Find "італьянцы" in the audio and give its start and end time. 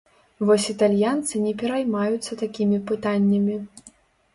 0.73-1.43